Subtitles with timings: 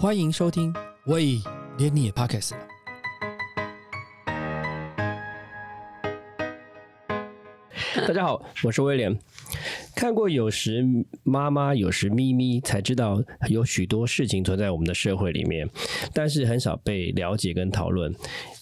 [0.00, 0.72] 欢迎收听，
[1.06, 1.40] 喂，
[1.76, 2.68] 连你也 Podcast 了。
[8.06, 9.18] 大家好，我是威廉。
[9.96, 10.84] 看过有时
[11.24, 15.68] 妈妈，有时咪咪，才知道有许多事情存在我们的社会里面，
[16.14, 18.14] 但是很少被了解跟讨论。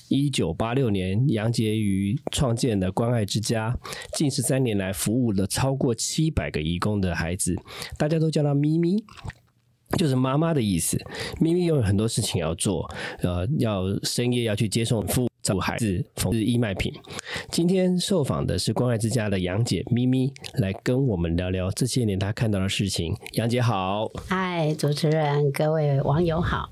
[0.08, 3.78] 一九八六年，杨洁瑜创建的关爱之家，
[4.14, 7.54] 近十三年来服务了超过七百个移工的孩子，
[7.98, 9.04] 大家都叫她咪咪。
[9.96, 10.98] 就是妈妈的意思，
[11.40, 12.88] 咪咪有很多事情要做，
[13.20, 16.92] 呃，要深夜要去接送父照顾孩子缝制义卖品。
[17.50, 23.14] 今天受访的是关爱之家的杨姐咪咪，来跟我们聊聊这些年她看到的事情。
[23.32, 26.70] 杨姐好，嗨，主持人，各位网友好。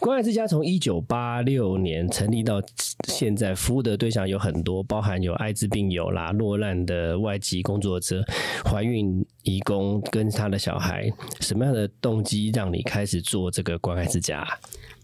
[0.00, 2.58] 关爱之家从一九八六年成立到
[3.06, 8.24] 现在，服务的对象有很多，包含有艾滋病友啦、落难的外籍工作者、
[8.64, 11.12] 怀孕移工跟他的小孩。
[11.40, 14.42] 什么样的动机让你开始做这个关爱之家？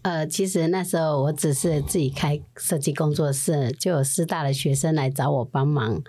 [0.01, 6.01] 呃，其实那时候我只是自己开设计工作室，就有师大的学生来找我帮忙。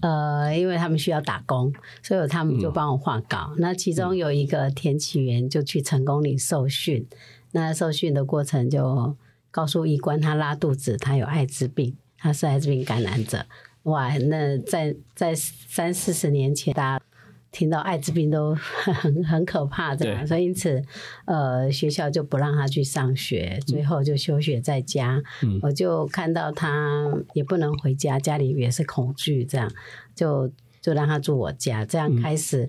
[0.00, 1.70] 呃，因为他们需要打工，
[2.02, 3.52] 所以他们就帮我画稿。
[3.58, 7.06] 那其中有一个田启源就去成功里受训。
[7.52, 9.16] 那受训的过程就
[9.50, 13.44] 告诉医官，他拉肚子，他有艾滋病，他是艾滋病感染者。
[13.84, 17.04] 哇，那在在三四十年前，大家
[17.50, 20.80] 听到艾滋病都 很很可怕，这样，所以因此，
[21.24, 25.20] 呃，学校就不让他去上学，最后就休学在家。
[25.62, 29.68] 我就看到他也不能回家，家里也是恐惧，这样
[30.14, 30.48] 就
[30.80, 32.68] 就让他住我家，这样开始，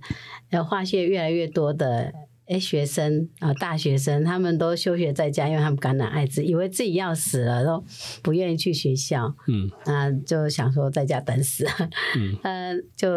[0.49, 2.11] 呃，发现越来越多的。
[2.51, 7.81] 哎，学生啊，大学生他们都休学在家，因为他们感染艾滋，以为自己要死了，都
[8.21, 9.33] 不愿意去学校。
[9.47, 11.65] 嗯，啊，就想说在家等死。
[12.17, 13.09] 嗯，呃，就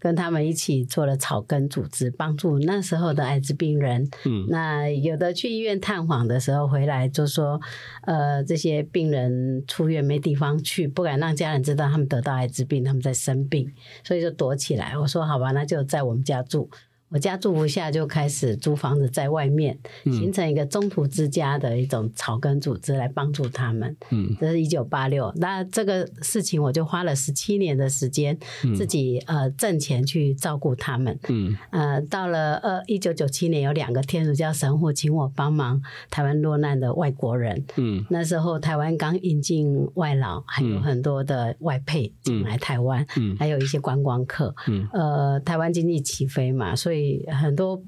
[0.00, 4.02] 跟他们一起做了草根组织，帮助那时候的艾滋病人。
[4.24, 7.60] 嗯，那有的去医院探访的时候回来就说，
[8.02, 14.98] 呃，这些病人出院没地方去，不敢让家人知道他们得到艾滋病，他们在生病，所以就躲起来。
[14.98, 16.68] 我说好吧，那就在我们家住。
[17.12, 23.94] 我家住不下，就开始租房子在外面，形成一个中途之家的一种草根组织来帮助他们。
[24.10, 28.38] 嗯，这是一九八六，那这个事情我就花了十七年的时间，
[28.74, 31.18] 自己呃挣钱去照顾他们。
[31.28, 37.62] 嗯，呃，到了二一九九七年，有两个天主教神父请我帮忙台湾落难的外国人。
[37.76, 44.54] 嗯，那时候台湾刚引进外劳，还有很多的外配进来台湾，嗯，还有一些观光客。
[44.66, 47.01] 嗯，呃，台湾经济起飞嘛，所以。
[47.40, 47.82] 很多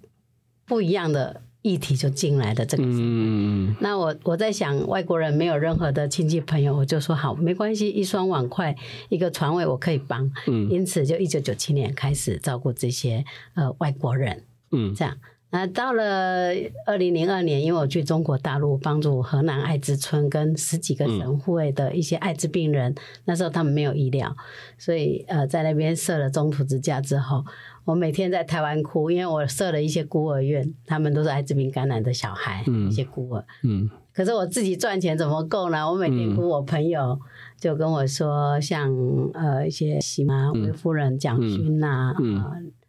[0.66, 8.76] 不一样的议题就进来的这个时候，那我我在想，外国人没有任何的亲戚朋友，我就说好，没关系，一双碗筷，
[9.08, 10.30] 一个床位，我可以帮。
[10.46, 13.24] 嗯，因此就一九九七年开始照顾这些
[13.54, 14.44] 呃外国人。
[14.72, 15.16] 嗯，这样。
[15.50, 16.52] 那到了
[16.84, 24.36] 二零零二年，因为我去中国大陆帮助河南艾滋村跟十几个省会的一些艾滋病人，那时候他们没有医疗，
[24.76, 27.44] 所以呃在那边设了中途之家之后。
[27.84, 33.44] 我每天在台湾哭，因为我设了一些孤儿院，他们都是艾滋病感染的小孩，一些孤儿。
[33.62, 35.90] 嗯，可是我自己赚钱怎么够呢？
[35.90, 37.18] 我每天哭，我朋友
[37.58, 38.90] 就跟我说，像
[39.34, 42.14] 呃一些喜妈、魏夫人、蒋勋呐，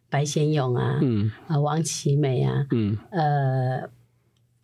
[0.08, 0.98] 白先勇啊，
[1.46, 2.66] 啊王启美啊，
[3.10, 3.88] 呃。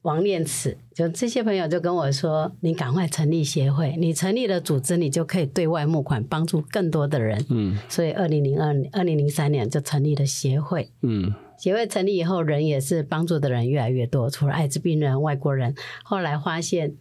[0.03, 10.91] 王念慈，就这些朋友就跟我说：“你赶快成立协会，你成立了组织，你就可以对外募款，帮助更多的人。”嗯，所以二零零二、二零零三年就成立了协会。
[11.03, 16.97] 嗯，协会成立以后，人也是帮助的人越来越多，除了艾滋病人、外国人，后来发现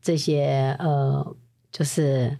[0.00, 1.36] 这些呃，
[1.70, 2.38] 就是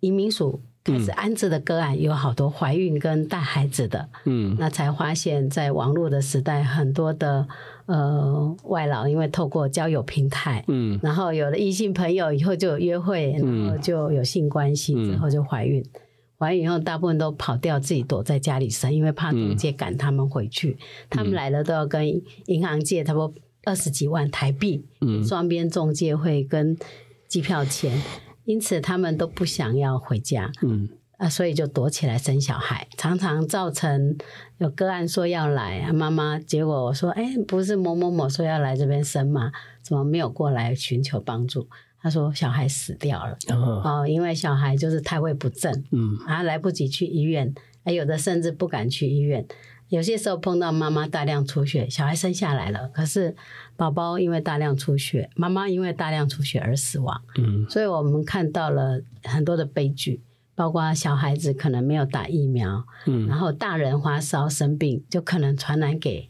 [0.00, 0.62] 移民署。
[0.86, 7.48] 开始安置的个案有好多怀孕跟带孩子的，嗯，那才发现，在网络的时代，很多的
[7.86, 15.84] 呃外劳，因为透过交友平台，嗯，然后有了异性朋友以后就有约会，然后就有性关系，之后就怀孕，
[16.38, 20.76] 怀孕以后大部分都跑掉，自己躲在家里生，因为怕中介赶他们回去，
[21.10, 26.76] 他们来了都要跟银行借差不多二十几万台币，嗯，双边中介会跟
[27.28, 28.02] 机票钱。
[28.44, 30.86] 因此，他们都不想要回家，嗯
[31.24, 34.14] 啊，所以就躲起来生小孩，常常造成
[34.58, 39.50] 有个案说要来啊，妈妈，结果我说，哎，不是某某某说要来这边生吗？
[39.82, 41.66] 怎么没有过来寻求帮助？
[42.02, 49.46] 他说小孩死掉了，哦，因为小孩就是胎位不正，嗯，啊，来不及去医院，还有的甚至不敢去医院。
[49.88, 53.34] 有些时候碰到妈妈大量出血，小孩生下来了，可是
[53.76, 57.22] 宝宝因为大量出血，妈妈因为大量出血而死亡。
[57.38, 60.20] 嗯，所以我们看到了很多的悲剧，
[60.54, 66.28] 包括小孩子可能没有打疫苗，嗯，然后大人发烧生病就可能传染给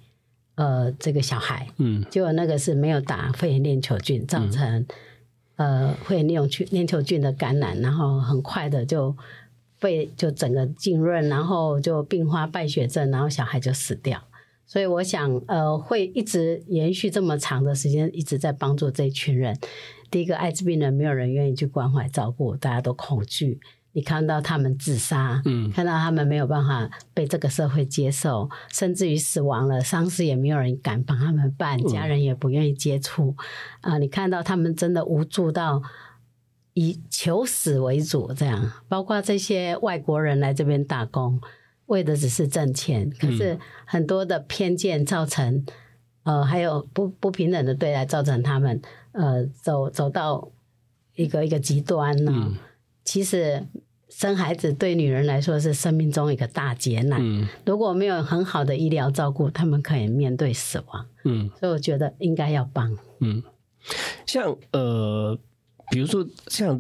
[0.55, 4.87] 呃这个小孩，嗯结果那个是没有打肺炎链球菌，造成、
[5.57, 9.15] 呃肺炎链球链球菌的感染，然后很快的就
[9.79, 14.23] 肺就整个浸润，然后就并发败血症，然后小孩就死掉。
[14.67, 19.55] 所以我想，呃，会一直延续这么长的时间，一直在帮助这一群人。
[20.11, 23.61] 第一个，艾滋病人没有人愿意去关怀照顾，大家都恐惧。
[23.97, 25.71] 你看到他们自杀，嗯。
[25.71, 33.37] 看到他们没有办法被这个社会接受，甚至于死亡了，丧事也没有人敢帮他们办，家人也不愿意接触。
[33.81, 35.81] 啊、你看到他们真的无助到
[36.73, 41.41] 以求死为主，这样，包括这些外国人来这边打工，
[41.87, 45.65] 为的只是挣钱，可是很多的偏见造成，
[46.25, 48.83] 呃，还有不不平等的对待，造成他们
[49.13, 50.51] 呃走走到
[51.15, 52.55] 一个一个极端呢、嗯。
[53.05, 53.67] 其实
[54.17, 61.07] 生孩子对女人来说是生命中一个大劫难，嗯如果没有很好的医疗照顾，他们可以面对死亡。
[61.25, 62.97] 嗯所以我觉得应该要帮。
[63.19, 63.43] 嗯，
[64.25, 65.37] 像呃，
[65.91, 66.79] 比如说像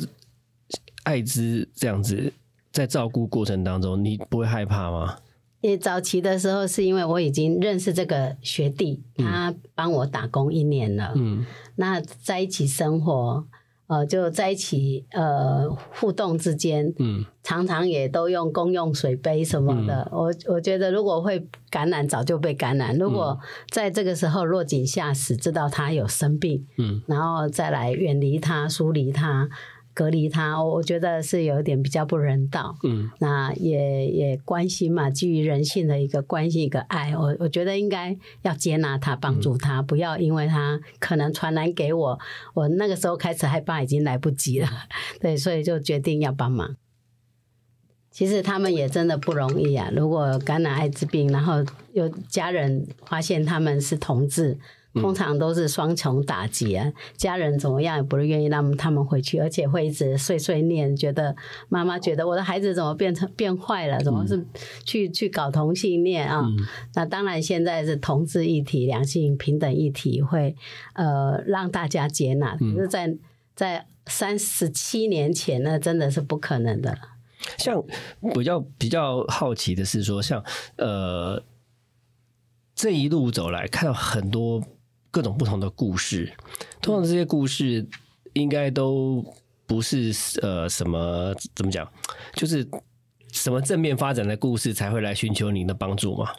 [1.02, 2.32] 艾滋这样子，
[2.70, 5.18] 在照顾过程当中，你不会害怕吗？
[5.60, 11.12] 因为早期的时候，是因为我已经认识这个学弟，他帮我打工一年了。
[11.16, 11.44] 嗯
[11.74, 13.44] 那在一起生活，
[13.86, 20.08] 呃，就在一起呃互动之间，嗯常常也都用公用水杯什么的。
[20.10, 22.96] 我我觉得如果会感染，早就被感染。
[22.96, 23.38] 如果
[23.70, 29.48] 在这个时候落井下石，知道他有生病，嗯然后再来远离他、疏离他、
[29.94, 32.76] 隔离他，我我觉得是有一点比较不人道。
[32.82, 42.18] 嗯那也也关心嘛，基于人性的一个关心、一个爱，我我觉得应该要接纳他，帮助他，不要因为他可能传染给我，
[42.54, 44.68] 我那个时候开始害怕已经来不及了，
[45.20, 46.76] 对，所以就决定要帮忙。
[48.10, 49.90] 其实他们也真的不容易啊！
[49.92, 51.54] 如果感染艾滋病，然后
[51.92, 54.56] 有家人发现他们是同志，
[54.94, 56.92] 通常都是双重打击啊。
[57.16, 61.34] 家人怎么样也不是愿意让他们回去，而且会一直碎碎念，觉得
[61.68, 64.46] 妈妈觉得我的孩子怎么变成变坏了，怎么是
[64.84, 66.44] 去去搞同性恋啊？
[66.94, 70.56] 那当然现在是同志一体、两性平等一体会
[70.94, 73.16] 呃让大家接纳，可是在
[73.54, 76.96] 在三十七年前，那真的是不可能的。
[77.58, 77.82] 像
[78.34, 80.42] 比较比较好奇的是说，像
[80.76, 81.42] 呃
[82.74, 84.62] 这一路走来，看到很多
[85.14, 86.32] 各种不同的故事，
[86.82, 87.86] 通常这些故事
[88.32, 89.24] 应该都
[89.64, 90.12] 不是
[90.42, 91.88] 呃什么怎么讲，
[92.32, 92.68] 就是
[93.30, 96.32] 什么正面发展的故事才会来寻求您的帮助嘛？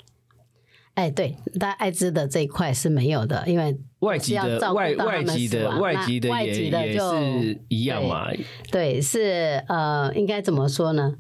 [0.95, 8.27] 哎，对，但艾滋的这一块是没有的，因为外籍的外外籍的外籍的那外也也籍的就是一样嘛？
[8.69, 11.16] 对，是呃，应该怎么说呢？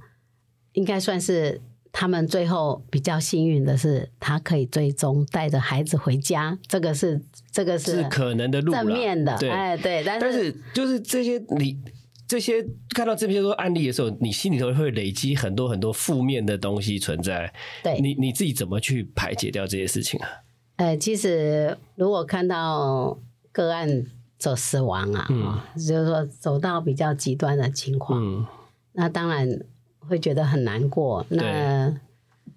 [0.73, 1.61] 应该算是
[1.97, 11.79] 他们最后比较幸运的是，他可以最终带着孩子回家，这个是这个是可能的路正面的，对，哎，对，但但是是就是这些你
[12.27, 17.53] 这些看到这些多案例的时候，你心里头会累积很多很多负面的东西存在。
[17.81, 17.97] 对。
[18.01, 20.27] 你你自己怎么去排解掉这些事情啊？
[20.75, 23.17] 呃，其实如果看到
[23.53, 24.05] 个案
[24.37, 25.43] 走死亡啊，嗯。
[25.43, 28.45] 哦就是说走到比较极端的情况，嗯。
[28.91, 29.47] 那当然
[30.07, 31.25] 会觉得很难过。
[31.29, 31.93] 那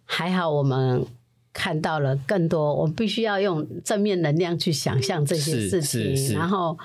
[0.05, 1.05] 还好我们
[1.53, 6.79] 看到了更多，我们必须要用正面能量去想象这些事情，然后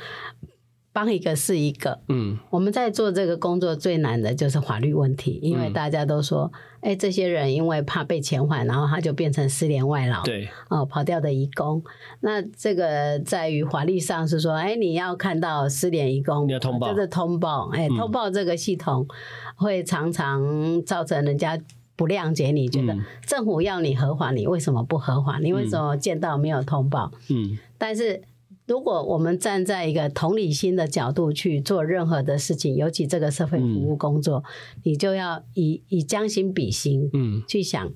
[0.93, 1.99] 帮一个是一个。
[2.07, 6.49] 嗯我们在做这个工作最难的就是法律问题，因为嗯大家都说，
[6.81, 10.21] 哎、这些人因为怕被遣返，然后他就变成失联外劳。
[10.23, 11.83] 对，哦，跑掉的移工，
[12.19, 19.07] 那这个在于法律上是说，哎，你要看到失联移工，你要通报就是通报，哎，嗯通报这个系统
[19.55, 21.59] 会常常造成人家
[21.95, 25.39] 不谅解你，觉得嗯政府要你合法，你为什么不合法？
[25.39, 27.11] 你为什么见到没有通报？
[27.29, 28.21] 嗯但是
[28.65, 34.41] 如果我们站在一个同理心的角度去做任何的事情，尤其这个社会服务工作，
[34.83, 37.91] 你就要以以将心比心，嗯去想，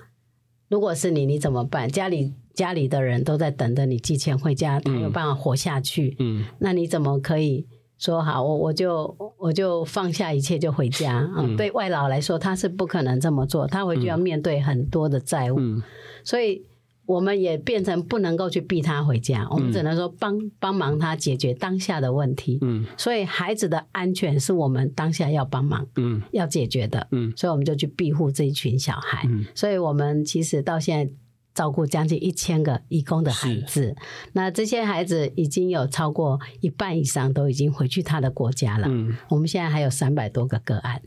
[0.67, 1.89] 如果是你，你怎么办？
[1.89, 6.17] 家里家里的人都在等着你寄钱回家，他有办法活下去。
[6.19, 7.65] 嗯那你怎么可以
[7.97, 8.43] 说好？
[8.43, 15.81] 我我就我就放下一切就回家啊、嗯对外劳来说，他是不可能这么做，他回去要面对很多的债务，嗯
[16.25, 16.65] 所以。
[17.07, 22.59] 我们也变成不能够去逼他回家，我们只能说帮帮忙他解决当下的问题。
[22.61, 27.07] 嗯所以孩子的安全是我们当下要帮忙、嗯要解决的。
[27.11, 29.23] 嗯所以我们就去庇护这一群小孩。
[29.29, 31.13] 嗯所以我们其实到现在
[31.55, 33.95] 照顾将近一千个义工的孩子，
[34.33, 38.85] 那这些孩子已经有超过一半以上都已经回去他的国家了。
[38.89, 41.01] 嗯，我们现在还有三百多个个案，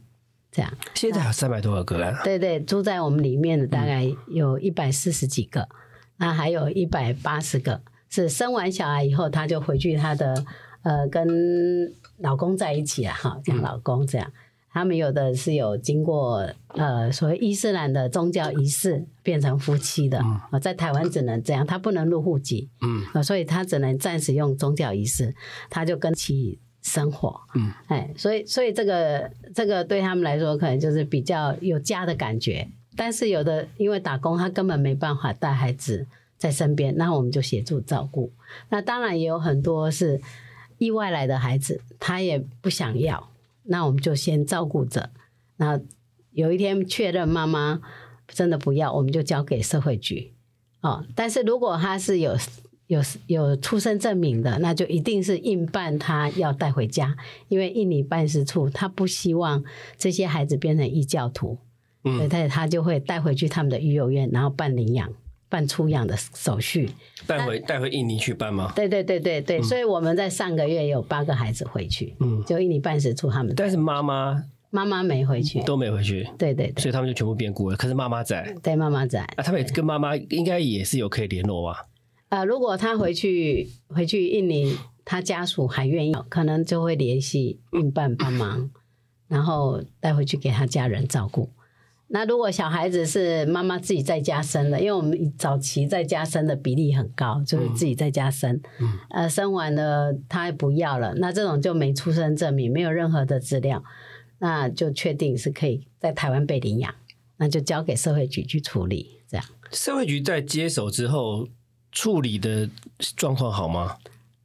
[0.50, 5.68] 这样现在有三百多个个案，对对，住在我们里面的大概有一百四十几个。
[6.20, 10.44] 那还有一百八十个是生完小孩以后，她就回去她的
[10.82, 11.26] 呃跟
[12.18, 14.30] 老公在一起了哈，讲老公这样。
[14.72, 23.02] 他们有的是有经过呃所谓伊斯兰的宗教仪式变成夫妻的啊、在台湾只能这样，他不能入户籍，嗯。
[23.12, 25.34] 啊，所以他只能暂时用宗教仪式，
[25.68, 32.68] 他就跟其生活，嗯，哎，所以所以这个这个对他们来说可能就是比较有家的感觉，
[33.00, 38.30] 但是有的因为打工，他根本没办法带孩子在身边，那我们就协助照顾。
[38.68, 40.20] 那当然也有很多是
[40.76, 43.30] 意外来的孩子，他也不想要，
[43.62, 45.08] 那我们就先照顾着。
[45.56, 45.80] 那
[46.32, 47.80] 有一天确认妈妈
[48.28, 50.34] 真的不要，我们就交给社会局
[50.82, 51.02] 哦。
[51.14, 52.36] 但是如果他是有
[52.88, 57.16] 有有出生证明的，那就一定是硬办他要带回家，
[57.48, 59.64] 因为印尼办事处他不希望
[59.96, 61.56] 这些孩子变成异教徒，
[62.04, 65.12] 嗯，他他就会带回去他们的育幼院，然后办领养、
[65.48, 66.90] 办出养的手续。
[67.26, 68.72] 带回带回印尼去办吗？
[68.74, 77.76] 对对对对对，所以我们在上个月有八个孩子回去，嗯，就印尼办事处他们但是妈妈妈妈没回去，都没回去，对对对所以他们就全部变故了。
[77.76, 79.20] 可是妈妈在对，妈妈在。
[79.36, 81.86] 啊，他们也跟妈妈应该也是有可以联络吧？
[82.30, 88.70] 呃，如果他回去回去印尼，他家属还愿意，可能就会联系运办帮忙，
[89.26, 91.50] 然后带回去给他家人照顾。
[92.12, 103.84] 那如果小孩子是妈妈自己在家生的，因为我们早期在家生的比例很高，就是自己在家生，嗯呃，生完了他不要了，那这种就没出生证明，没有任何的资料，
[104.38, 106.92] 那就确定是可以在台湾被领养，
[107.36, 109.46] 那就交给社会局去处理，这样。
[109.70, 111.46] 社会局在接手之后
[111.92, 112.68] 处理的
[113.16, 113.96] 状况好吗？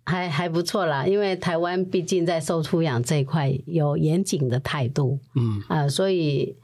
[0.06, 6.56] 还还不错啦，因为台湾毕竟在受出养这一块有严谨的态度嗯啊、所以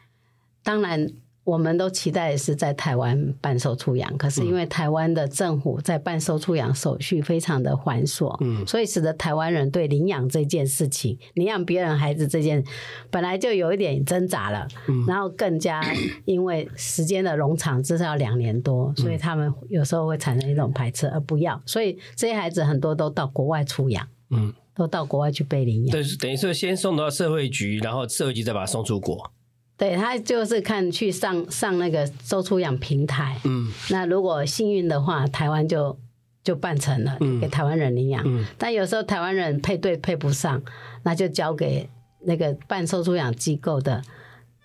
[0.63, 1.07] 当然
[1.43, 8.65] 我们都期待是在台湾办受出养，可是因为台湾的政府在办受出养手续非常的繁琐，嗯。
[8.67, 12.63] 所以使得台湾人对领养这件事情、领养别人孩子这件
[13.09, 14.67] 本来就有一点挣扎了，
[15.07, 15.81] 然后更加
[16.25, 25.91] 因为时间的冗长，至少要两年多，所以他们有时候会产生一种排斥而不要，所以这些孩子很多都到国外出养，嗯，都到国外去被领养。
[25.91, 29.31] 对，等于是先送到社会局，然后社会局再把他送出国。
[29.81, 35.97] 对他就是看去上上那个收出养平台，嗯那如果幸运的话，台湾就
[36.43, 38.21] 就办成了，嗯给台湾人领养。
[38.23, 40.61] 嗯但有时候台湾人配对配不上，
[41.01, 43.99] 那就交给那个办收出养机构的，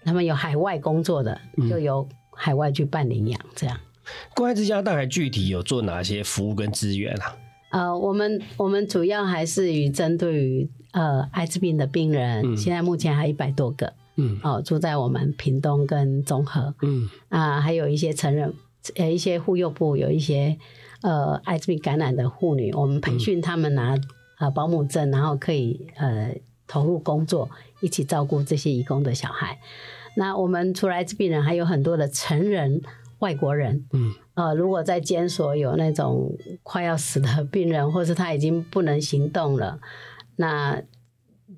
[0.04, 3.80] 他们有海外工作的，嗯就由海外去办领养这样。
[4.35, 7.35] 关爱之家大概具体有做哪些服务跟资源啊？
[7.70, 16.75] 呃，我们我们主要还是于针对于呃艾滋病的病人，嗯现在目前还一百多个嗯哦，住在我们屏东跟中和。
[16.82, 18.54] 嗯啊，还有一些成人，
[18.96, 20.58] 呃，一些护幼部有一些
[21.02, 23.96] 呃艾滋病感染的妇女，我们培训他们拿
[24.38, 26.35] 呃保姆证，然后可以呃
[26.66, 27.49] 投入工作，
[27.80, 29.58] 一起照顾这些义工的小孩。
[30.16, 32.80] 那我们除了艾滋病人，还有很多的成人
[33.18, 39.78] 外国人，嗯呃，如果在监所有那种快要死的 病人，或是他已经不能行动了，
[40.37, 40.82] 那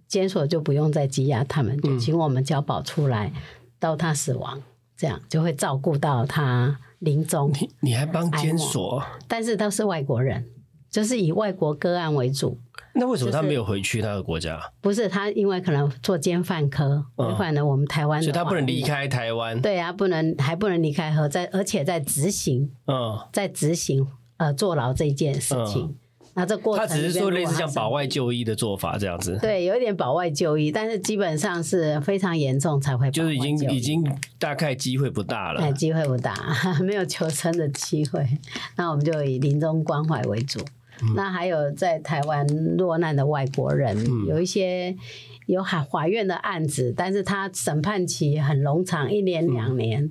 [0.09, 3.33] 监所就不用再羁押他们，就嗯请我们交保出来，
[3.79, 4.61] 到他死亡，
[4.97, 7.53] 这样就会照顾到他临终。
[7.53, 9.03] 你你还帮监所？
[9.29, 10.47] 但是都是外国人，
[10.91, 12.59] 就是以外国个案为主，
[12.95, 14.59] 那为什么他就是没有回去他的国家？
[14.81, 18.81] 不是他因为可能做奸犯科，嗯违反了我们台湾的，所以他不能离。
[18.81, 19.61] 开台湾。
[19.61, 25.95] 对啊，不能还不能离开和在，而且在执行嗯，在执行呃坐牢这件事情。
[26.39, 27.99] 那这过程他只是说类似像保外。
[28.09, 34.03] 就医的做法这样子，对，有一点保外就医，但是基本上是非常严重才会就是已经已经
[34.39, 35.71] 大概机会不大了哎，。
[35.73, 36.35] 机会不大，
[36.81, 38.27] 没有求生的机会。
[38.77, 40.59] 那我们就以临终关怀为主。
[41.03, 44.97] 嗯那还有在台湾落难的外国人，嗯有一些
[45.47, 50.11] 有海法院的案子，但是他审判期很冗长，一年两年，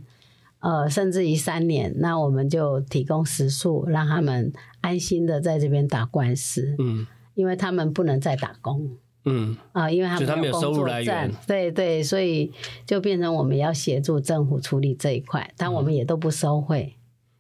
[0.60, 1.94] 呃，甚至于三年。
[1.98, 4.54] 那我们就提供食宿，让他们
[4.88, 7.06] 安心的在这边打官司，嗯。
[7.36, 8.90] 因为他们不能再打工。
[9.26, 9.56] 嗯。
[9.74, 12.52] 啊、因为他们没有收入来源，对对，所以
[12.86, 16.96] 就变成我们要协助政府处理这一块，但我们也都不收费。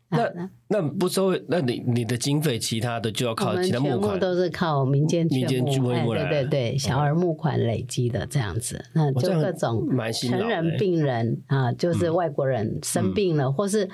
[0.10, 4.20] 那啊那不收，那你你的经费其他的就要靠其他募款。
[4.20, 13.90] 都是靠民间民间募，哎，募募来对对对，小儿募款累积的这样子，那就各种成人欸病人啊，就是外国人生病了，或是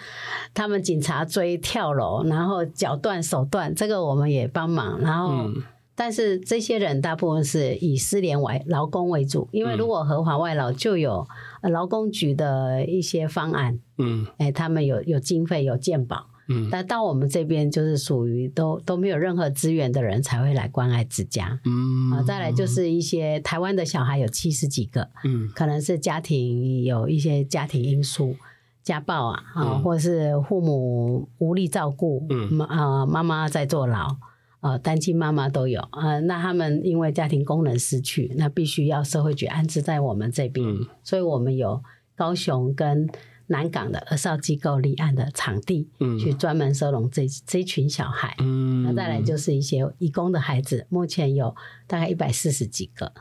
[0.53, 5.49] 他们警察追跳楼，然后脚断手断，这个我们也帮忙，然后。
[5.93, 11.27] 嗯但是这些人大部分是以失联为劳工为主，因为如果合法外劳就有
[11.61, 14.25] 呃劳工局的一些方案，嗯。
[14.37, 16.67] 哎，他们有有经费有健保，嗯。
[16.71, 21.59] 但到我们这边就是属于都都没有任何资源的人才会来关爱之家。
[21.63, 22.11] 嗯。
[22.11, 25.47] 啊，再来就是一些台湾的小孩有七十几个，嗯。
[25.53, 28.35] 可能是家庭有一些家庭因素，
[28.81, 29.83] 家暴啊，啊，嗯。
[29.83, 32.51] 或是父母无力照顾，嗯。
[32.51, 34.17] 妈啊妈妈在坐牢，
[34.63, 41.83] 呃，单亲妈妈都有，呃，那他们因为家庭功能失去，那必须要社会局安置在我们这边，嗯所以我们有
[42.15, 43.09] 高雄跟
[43.47, 48.33] 南港的儿少机构立案的场地，嗯去专门收容这这群小孩。
[48.39, 51.53] 嗯那再来就是一些义工的孩子，目前有
[51.85, 53.11] 大概一百四十几个，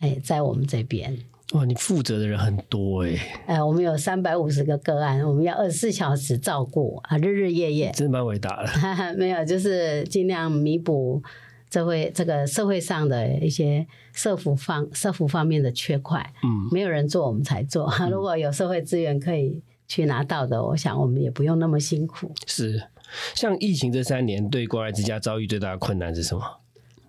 [0.00, 1.16] 哎，在我们这边，
[1.52, 3.14] 哇，你负责的人很多哎，
[3.46, 9.14] 呃，我们有三百五十个个案，我们要二十四小时照顾啊，日日夜夜，真的蛮伟大的。
[9.16, 11.22] 没有，就是尽量弥补
[11.68, 17.92] 这会这个社会上的一些社服方社服方面的缺块，嗯没有人做，我们才做。
[18.10, 22.32] 如果有社会资源可以去拿到的，我想我们也不用那么辛苦。
[22.46, 22.82] 是，
[23.34, 26.42] 像疫情这三年，对关爱之家遭遇最大的困难是什么？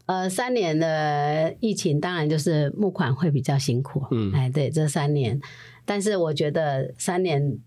[0.06, 4.04] 呃，三年的疫情，当然就是募款会比较辛苦。
[4.12, 5.40] 嗯哎，对，这三年，
[5.86, 7.58] 但是我觉得三年，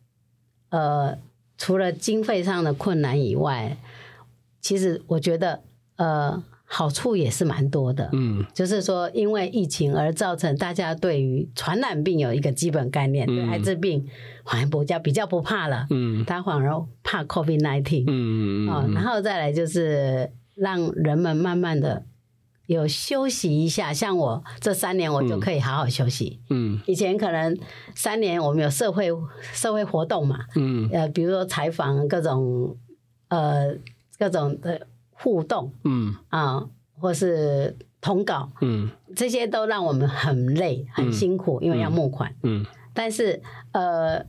[0.69, 1.17] 呃，
[1.57, 3.79] 除了经费上的困难以外，
[4.61, 5.63] 其实我觉得，
[5.97, 8.11] 呃，好处也是蛮多的。
[8.13, 14.07] 嗯就是说，因为疫情而造成大家对于传染病有一个基本概念，对嗯艾滋病
[14.45, 18.05] 好像比较比较不怕了，嗯他反而怕 COVID nineteen。
[18.07, 22.05] 嗯哦，然后再来就是让人们慢慢的
[22.67, 23.93] 有休息一下。
[23.93, 26.41] 像我这三年，我就可以好好休息。
[26.51, 26.81] 嗯。
[26.87, 27.59] 以前可能
[27.95, 29.09] 三年我们有社会
[29.41, 30.89] 社会活动嘛，嗯。
[30.93, 32.77] 呃，比如说采访各种
[33.29, 33.75] 呃
[34.19, 36.15] 各种的互动嗯。
[36.29, 36.67] 啊、
[36.99, 38.91] 或是通稿，嗯。
[39.15, 42.35] 这些都让我们很累很辛苦，因为要募款。
[42.43, 42.65] 嗯。
[42.93, 43.43] 但是
[43.73, 44.25] 呃，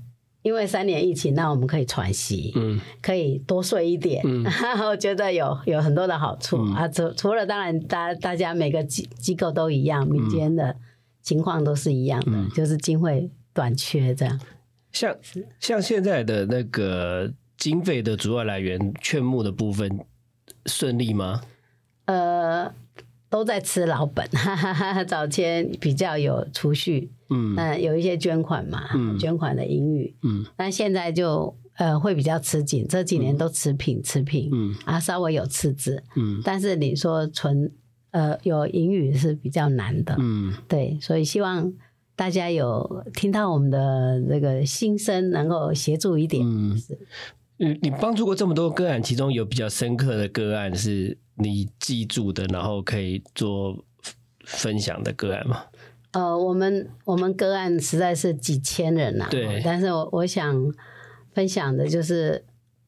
[0.47, 2.53] 因为三年疫情，那我们可以喘息。
[2.55, 4.45] 嗯可以多睡一点，嗯
[4.87, 6.87] 我觉得有有很多的好处、嗯啊。
[6.87, 10.73] 除除了当然大大家每个机机构都一样，民间的
[11.21, 14.39] 情况都是一样的，嗯就是经费短缺这样。
[14.93, 15.13] 像
[15.59, 19.99] 像现在的那个经费的主要来源，劝募的部分
[20.65, 21.41] 顺利吗？
[22.05, 22.73] 呃，
[23.29, 27.55] 都在吃老本，哈哈哈早前比较有储蓄，嗯。
[27.55, 29.17] 那、有一些捐款嘛，嗯。
[29.17, 30.45] 捐款的盈余，嗯。
[30.55, 34.75] 但现在就呃会比较吃紧，这几年都持平持平，嗯。
[34.85, 36.41] 啊稍微有赤字，嗯。
[36.43, 37.71] 但是你说纯
[38.11, 40.53] 呃有盈余是比较难的，嗯。
[40.67, 41.73] 对，所以希望
[42.15, 46.45] 大家有听到我们的这个心声，能够协助一点。
[46.45, 46.77] 嗯。
[46.77, 46.97] 是。
[47.59, 53.83] 你你帮助过这么多个案，其中有比较深刻的个案是你记住的，然后可以做
[54.45, 55.63] 分享的个案吗？
[56.17, 60.73] 呃，我们我们个案实在是几千人呐、啊，对但是我我想
[61.31, 62.43] 分享的就是，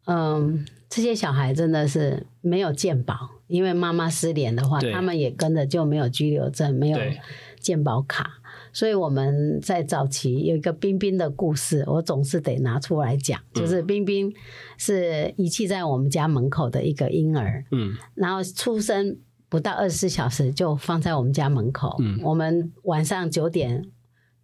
[0.05, 7.19] 嗯，这些小孩真的是没有健保，因为妈妈失联的话，他们也跟着就没有居留证，没有对
[7.59, 8.31] 健保卡。
[8.73, 13.39] 所以我们在早期有一个冰冰的故事，我总是得拿出来讲。
[13.53, 14.33] 嗯就是冰冰
[14.77, 19.17] 是遗弃在我们家门口的一个婴儿，嗯然后出生
[19.49, 21.95] 不到二十四小时就放在我们家门口。
[21.99, 23.83] 嗯我们晚上九点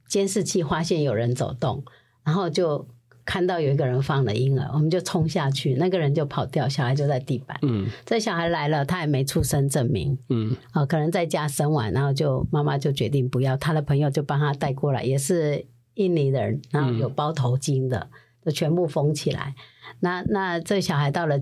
[0.09, 1.83] 监视器发现有人走动，
[2.23, 2.87] 然后就
[3.23, 7.57] 看到有一个人放了婴儿，我们就冲下去，那个人就跑掉，小孩就在地板。
[7.63, 15.65] 嗯这小孩来了，他也没出生证明，嗯啊、可能在家生完，然后就妈妈就决定不要，他的朋友就帮他带过来，也是
[15.95, 18.09] 印尼人，然后有包头巾的，
[18.45, 19.55] 就全部封起来。
[20.01, 21.39] 那那这小孩到了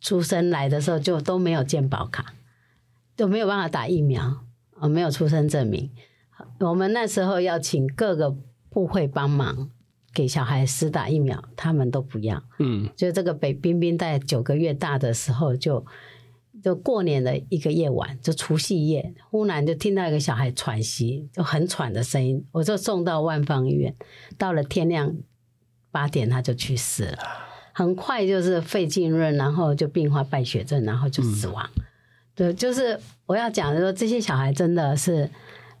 [0.00, 2.32] 出生来的时候，就都没有健保卡，
[3.20, 4.44] 都没有办法打疫苗，
[4.78, 5.90] 啊、没有出生证明。
[6.60, 8.34] 我们那时候要请各个
[8.70, 9.70] 部会帮忙
[10.14, 12.42] 给小孩施打疫苗，他们都不要。
[12.58, 15.84] 嗯就这个北冰冰在九个月大的时候就，
[16.62, 23.94] 就过年的一个夜晚，就除夕夜，忽然就听到一个小孩喘息，就很喘的声音，我就送到万方医院，
[24.38, 25.14] 到了天亮
[25.90, 27.18] 八点他就去世了，
[27.74, 31.68] 很快就是肺浸润，然后就并发败血症，然后就死亡。
[32.34, 35.28] 对，就是我要讲的说，这些小孩真的是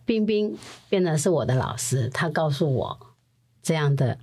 [0.04, 0.56] 冰冰
[0.88, 2.98] 变得是我的老师，他告诉我
[3.62, 4.18] 这样的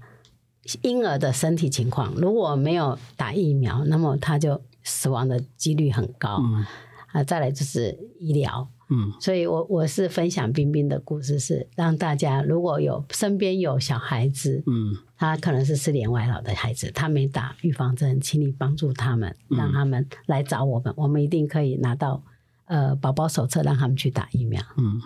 [0.82, 6.40] 婴儿的身体情况，如果没有打疫苗，那么他就死亡的几率很高。
[6.42, 6.66] 嗯
[7.14, 22.24] 啊，再来就是医疗，嗯所以我我是分享冰冰的故事，是让大家如果有身边有小孩子，嗯他可能是失联外老的孩子，他没打预防针，请你帮助他们，嗯让他们来找我们，我们一定可以拿到
[22.66, 24.62] 呃宝宝手册，让他们去打疫苗。
[24.78, 25.02] 嗯，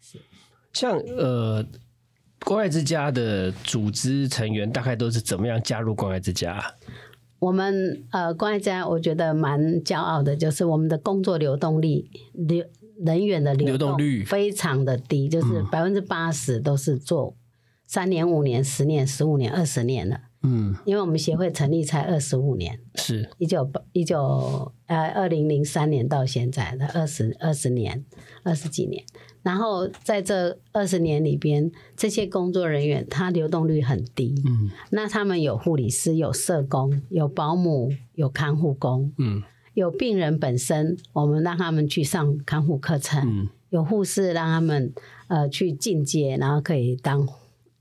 [0.00, 0.18] 是
[0.72, 1.64] 像呃，
[2.44, 6.74] 关爱之家的组织成员大概都是怎么样加入关爱之家？
[7.38, 12.64] 我们呃关爱家，我觉得蛮骄傲的，就是我们的工作流动力流
[12.98, 14.24] 人员的流流动率。
[14.24, 15.66] 非常的低，就是嗯。
[15.70, 17.36] 百分之八十都是做
[17.86, 20.20] 三年、五年、十年、十五年、二十年了。
[20.46, 28.04] 嗯，因为我们协会成立才二十五年，是，一九一九呃二零零三年到现在的二十二十年
[28.42, 29.02] 二十几年，
[29.42, 34.70] 然后在这二十年里边，这些工作人员他流动率很低，嗯。
[34.90, 39.42] 那他们有护理师、有社工、有保姆、有看护工，嗯
[39.74, 44.92] 有病人本身，我们让他们去上看护课程，嗯有护士让他们
[45.26, 47.28] 呃去进阶，然后可以当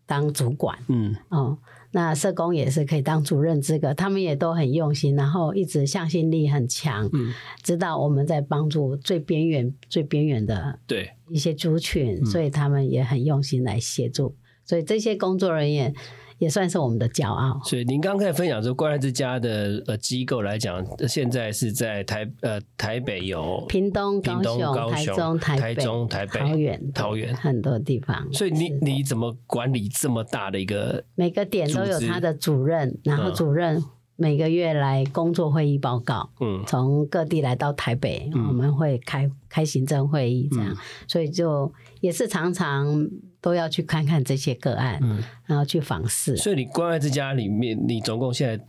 [0.08, 0.78] 当主管。
[0.88, 1.60] 嗯哦，
[1.92, 15.94] 那社工也是可以当主任资格，他们也都很用心，然后一直向心力很强，嗯，知道我们在帮助最边缘、最边缘的对，一些族群，嗯所以他们也很用心来协助，所以这些工作人员
[16.38, 17.60] 也算是我们的骄傲。
[17.64, 28.32] 所以您刚开始分享说，关爱之家的呃机构来讲，呃现在是在台呃台北有，屏东、屏东高雄、台中、台中台北桃园、桃园很多地方。
[28.34, 31.04] 所以你你怎么管理这么大的一个？
[31.16, 33.84] 每个点都有组织他的主任，然后嗯主任
[34.16, 36.30] 每个月来工作会议报告。
[36.40, 41.72] 嗯从各地来到台北，嗯我们会开开行政会议，这样，嗯所以就
[42.04, 46.36] 也是常常都要去看看这些个案，嗯，然后去访视。
[46.36, 48.62] 所以你关爱之家里面，你总共现在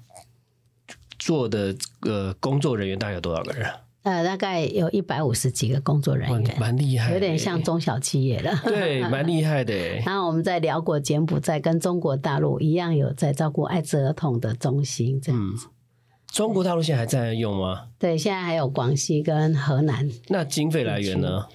[1.19, 3.81] 做的呃工作人员大概有多少个人啊？
[4.05, 8.57] 呃，大概有一百五十几个工作人哇员，蛮厉害，有点像中小企业了。
[8.63, 10.01] 对，蛮厉害的耶。
[10.07, 15.67] 然后我们在辽国、柬埔寨跟中国大陆一样，有在照顾艾滋儿童的中心这样嗯子。
[16.29, 17.89] 中国大陆现在还在用吗？
[17.99, 21.47] 对，现在还有广西跟河南，那经费来源呢？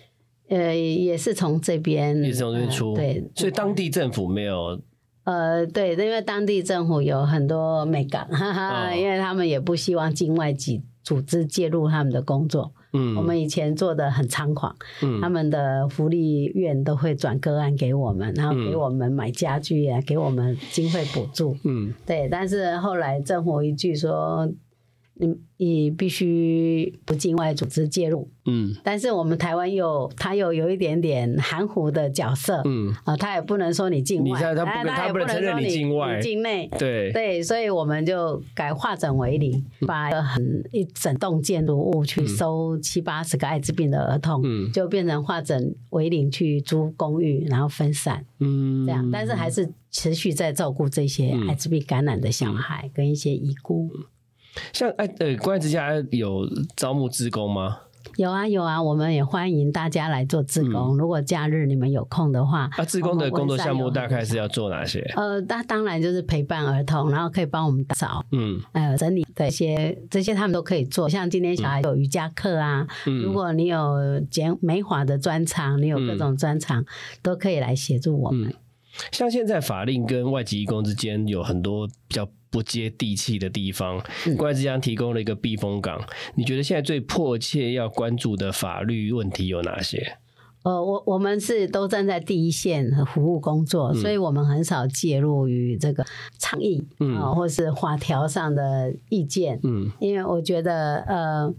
[0.49, 4.79] 呃，也是从这边，也是从这边出，呃对，所以当地政府没有，
[5.23, 12.73] 呃，对，因为当地政府有很多美感，哈哈，哦因为他们也不希望境外几组织介入他们的工作。
[12.91, 21.55] 嗯，我们以前做的很猖狂，嗯他们的福利院都会转个案给我们，然后给我们买家具啊，给我们经费补助。
[21.65, 24.51] 嗯对，但是后来政府一句说，
[25.21, 28.29] 你你必须不境外组织介入。
[28.45, 36.69] 嗯但是我们台湾又它又有一点点含糊的角色，嗯，啊，他也不能说你境外，看他不跟哎也不能承认说你你境外境内。
[36.79, 53.89] 对，对，所以我们就改化整为零，把很一整栋建筑物去收七八十个艾滋病的儿童，嗯就变成化整为零去租公寓，然后分散嗯，这样，但是还是持续在照顾这些嗯艾滋病感染的小孩跟一些遗孤。
[54.73, 57.79] 像哎呃，关爱之家有招募志工吗？
[58.15, 60.97] 有啊有啊，我们也欢迎大家来做志工。
[60.97, 64.99] 如果假日你们有空的话，啊，志工的工作项目大概是要做哪些？
[65.15, 68.25] 呃，那当然就是陪伴儿童，然后可以帮我们打扫。
[68.31, 76.83] 嗯呃，整理的一些这些他们都可以做，像今天小孩有瑜伽课啊，嗯，如果你有剪美发的专长，你有各种专长，
[77.21, 78.53] 都可以来协助我们。
[79.11, 86.01] 像现在法令跟外籍义工之间有很多比较不接地气的地方，嗯关爱之家提供了一个避风港。
[86.35, 90.17] 你觉得现在最迫切要关注的法律问题有哪些？
[90.63, 96.05] 呃，我我们是都站在第一线和服务工作，所以我们很少介入于这个
[96.37, 101.53] 倡议啊、嗯或是法条上的意见，嗯因为我觉得呃，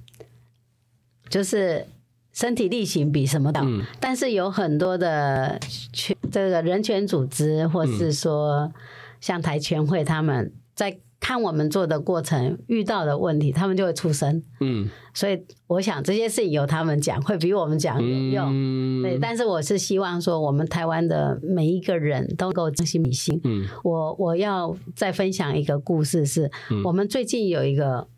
[1.30, 1.86] 就是
[2.34, 3.62] 身体力行比什么都。
[3.64, 5.58] 嗯但是有很多的
[5.92, 8.70] 权这个人权组织，或嗯是说
[9.18, 14.42] 像台全会，他们在看我们做的过程遇到的问题，他们就会出声。
[14.60, 14.88] 嗯。
[15.12, 18.46] 所以我想这些事情由他们讲，会比我们讲有用。
[18.50, 19.02] 嗯。
[19.02, 23.38] 对，但是我是希望说，我们台湾的每一个人都能够将心比心。
[23.44, 23.66] 嗯。
[23.84, 26.82] 我我要再分享一个故事是，嗯。
[26.84, 28.08] 我们最近有一个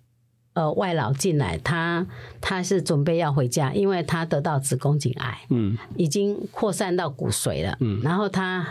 [0.53, 2.07] 呃外劳进来，他
[2.41, 5.77] 他是准备要回家，因为他得到子宫颈癌，嗯。
[5.97, 8.01] 已经扩散到骨髓了，嗯。
[8.05, 8.65] 然后他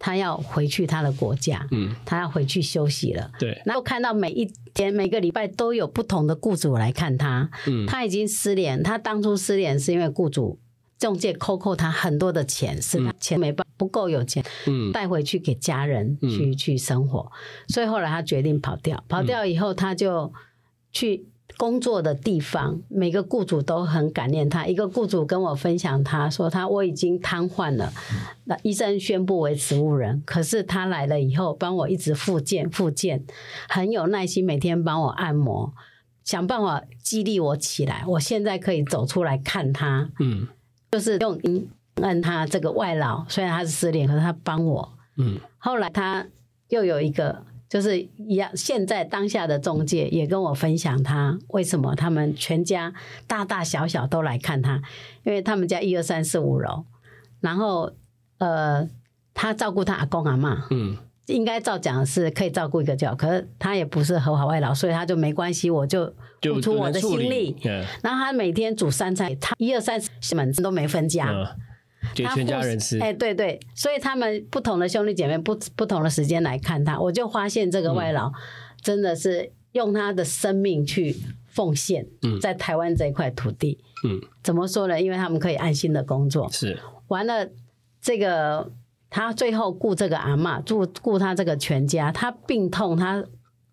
[0.00, 3.30] 他要回去他的国家，嗯，他要回去休息了。
[3.38, 8.82] 对，然后看到每一天、每个礼拜都有不同的雇主来看他，嗯他已经失联。
[8.82, 10.58] 他当初失联是因为雇主
[10.98, 17.30] 中介扣扣他很多的钱，是他钱没办不够有钱嗯带回去给家人去、去生活，
[17.68, 19.04] 所以后来他决定跑掉。
[19.06, 20.32] 跑掉以后，他就
[20.92, 24.66] 去工作的地方，每个雇主都很感念他。
[24.66, 27.92] 一个雇主跟我分享，他说他我已经瘫痪了，
[28.44, 33.24] 那医生宣布为植物人，可是他来了以后，帮我一直复健复健，
[33.68, 35.72] 很有耐心，每天帮我按摩。
[36.22, 40.46] 想办法激励我起来，我现在可以走出来看他，嗯
[40.92, 41.36] 就是用
[41.94, 44.92] 感恩他这个外劳，虽然他是失联，可是他帮我。
[45.16, 46.26] 嗯后来他
[46.68, 52.92] 又有一个就是一样，现在当下的中介也跟我分享他为什么他们全家
[53.28, 54.82] 大大小小都来看他，
[55.22, 56.84] 因为他们家一二三四五楼，
[57.40, 57.92] 然后
[58.38, 58.88] 呃，
[59.32, 67.56] 他照顾他阿公阿妈，嗯应该照讲是可以照顾一个就好，可是他也不是合法外劳，所以他就没关系，我就就付出我的心力。
[67.64, 71.30] 嗯然后他每天煮三餐，他一二三四门都没分家。
[71.30, 71.46] 嗯，
[72.14, 78.32] 就他全家付人吃，哎、对对，所以他们不同的兄弟姐妹不不同的时间来看他，我就发现这个外劳
[78.80, 83.78] 真的是用他的生命去奉献，嗯在台湾这一块土地。
[84.02, 85.00] 嗯，怎么说呢？
[85.00, 87.48] 因为他们可以安心的工作，是完了
[88.00, 88.72] 这个
[89.10, 93.24] 他最后顾这个阿妈，顾顾他这个全家，他病痛，他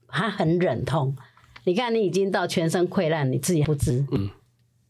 [0.08, 1.16] 他很忍痛。
[1.64, 4.06] 你看，你已经到全身溃烂，你自己不知。
[4.12, 4.30] 嗯，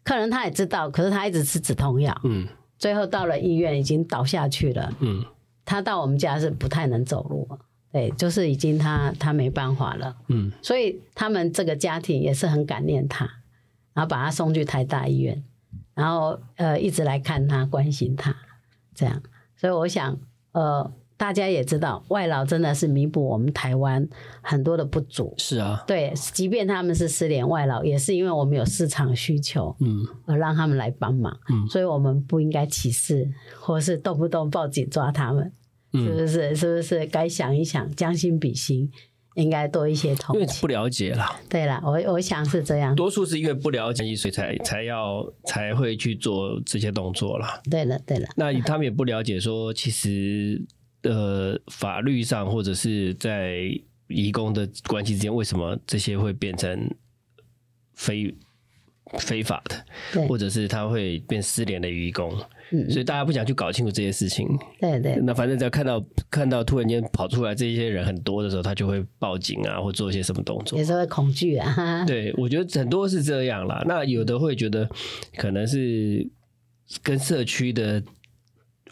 [0.03, 4.93] 可能他也知道，可是他一直吃止痛药，嗯最后到了医院已经倒下去了。
[4.99, 5.25] 嗯
[5.65, 7.59] 他到我们家是不太能走路了，
[7.91, 10.15] 对，就是已经他他没办法了。
[10.29, 13.25] 嗯所以他们这个家庭也是很感念他，
[13.93, 15.43] 然后把他送去台大医院，
[15.93, 18.33] 然后呃一直来看他、关心他，
[18.95, 19.21] 这样。
[19.57, 20.17] 所以我想，
[20.53, 24.07] 呃，大家也知道，外劳真的是弥补我们台湾
[24.41, 25.33] 很多的不足。
[25.37, 31.35] 是啊，对，即便他们是失联外劳，也是因为我们有市场需求，嗯而让他们来帮忙。
[31.49, 33.27] 嗯所以我们不应该歧视，
[33.59, 35.51] 或是动不动报警抓他们，
[35.91, 36.55] 是嗯，不是？
[36.55, 38.91] 是不是该想一想，将心比心，
[39.35, 40.41] 应该多一些同情。
[40.45, 42.95] 为不了解啦，对了，我我想是这样。
[42.95, 47.59] 多数是因为不了解，所以才才要才会去做这些动作啦。
[47.71, 50.63] 对了，对了，那他们也不了解说，其实
[51.03, 53.69] 呃，法律上或者是在
[54.07, 56.89] 移工的关系之间，为什么这些会变成
[57.93, 58.33] 非
[59.19, 62.33] 非法的，或者是他会变失联的移工？
[62.71, 64.45] 嗯，所以大家不想去搞清楚这些事情。
[64.81, 70.83] 对对那反正只要看到看到突然间跑出来这些人很多的时候，他就会报警啊，或做一些什么动作也。
[70.83, 72.03] 是会恐惧啊。
[72.05, 73.81] 对，我觉得很多是这样啦。
[73.87, 74.89] 那有的会觉得
[75.37, 76.29] 可能是
[77.01, 78.03] 跟社区的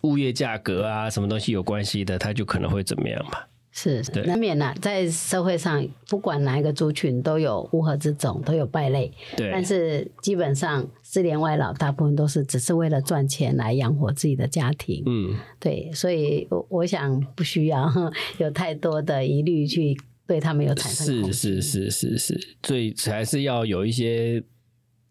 [0.03, 3.47] 物业价格啊，什么东西有关系的，他就可能会怎么样吧。
[3.77, 9.11] 是难免啦，在社会上，不管哪一个族群都有乌合之众，都有败类。
[9.35, 15.03] 对，但是基本上，失联外老大部分都是只是为了赚钱来养活自己的家庭。
[15.05, 17.91] 嗯，对，所以我我想不需要
[18.39, 19.93] 有太多的疑虑去
[20.25, 24.41] 对他们有产生是是是是是，所以还是要有一些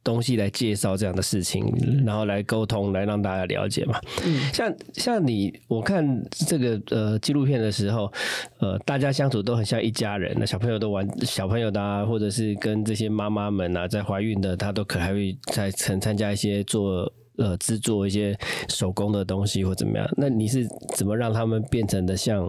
[0.04, 1.64] 东西来介绍这样的事情，
[2.04, 3.98] 然后来沟通，来让大家了解嘛。
[4.24, 8.12] 嗯像像你，我看这个呃纪录片的时候，
[8.58, 10.36] 呃，大家相处都很像一家人。
[10.38, 18.38] 那小朋友都玩小朋友的啊，或者是跟这些妈妈们啊，在怀孕的，她都可还会在参参加一些做呃制作一些
[18.68, 20.06] 手工的东西或怎么样。
[20.16, 22.46] 那你是怎么让他们变成的像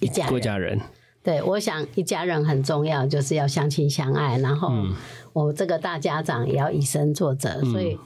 [0.00, 0.78] 一家人。
[1.24, 4.94] 对，我想一家人很重要，就是要相亲相爱，然后嗯。
[5.32, 7.98] 我这个大家长也要以身作则，所以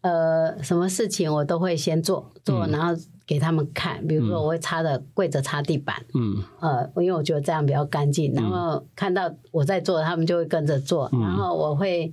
[0.00, 4.04] 呃，什么事情我都会先做做，然后给他们看。
[4.08, 6.42] 比如说，我会擦的跪着擦地板，嗯。
[6.58, 12.12] 呃，因为我觉得这样比较干净，然后看到我在做，他们就会跟着做，然后我会。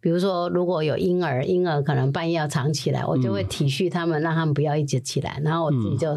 [0.00, 6.16] 比如说，如果有婴儿，婴儿可能半夜要藏起来，我就会体恤他们，让他们不要一直起来，然后我自己就、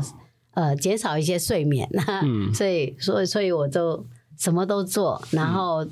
[0.54, 1.88] 呃减少一些睡眠。
[2.24, 4.06] 嗯所以，所以，所以我就
[4.38, 5.86] 什么都做，然后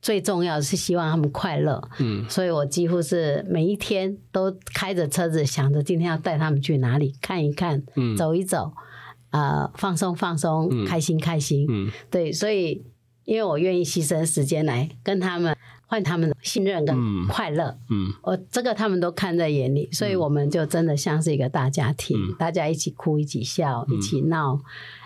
[0.00, 1.82] 最重要是希望他们快乐。
[1.98, 8.72] 嗯所以我几乎是每一天都开着车子，想着今天要带他们去哪里看一看，嗯走一走，
[9.30, 11.66] 呃，放松放松，开心开心。
[11.68, 12.84] 嗯对，所以
[13.28, 15.54] 因为我愿意牺牲时间来跟他们
[15.86, 17.78] 换他们的信任跟嗯快乐。
[17.90, 24.58] 嗯我这个他们都看在眼里，所以我们就真的像是一个大家庭，嗯大家一起哭，一起笑，一起闹，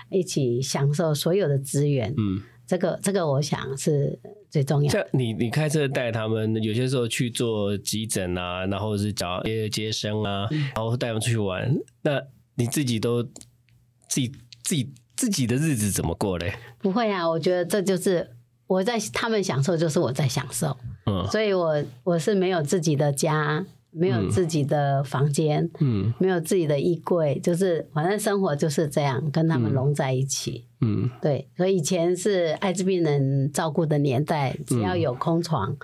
[0.09, 2.15] 一起享受所有的资源。
[2.17, 2.41] 嗯。
[2.65, 4.17] 这个这个，我想是
[4.49, 4.99] 最重要的。
[4.99, 11.77] 像你，你开车带他们，有些时候去做急诊啊，然后是找接接生啊，嗯然后带他们出去玩。
[12.03, 12.23] 那
[12.55, 14.33] 你自己都自己
[14.63, 16.55] 自己自己的日子怎么过嘞？
[16.79, 18.29] 不会啊，我觉得这就是
[18.67, 20.77] 我在他们享受，就是我在享受。
[21.07, 21.27] 嗯。
[21.31, 26.13] 所以我我是没有自己的家，没有自己的房间，嗯。
[26.19, 30.67] 没有自己的衣柜，就是反正生活就是这样，跟他们融在一起。
[30.81, 31.11] 嗯。
[31.21, 35.77] 对，所以以前是艾滋病人照顾的年代，只要有空床，